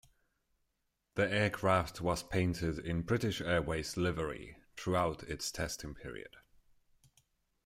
[1.13, 6.37] The aircraft was painted in British Airways livery throughout its testing period.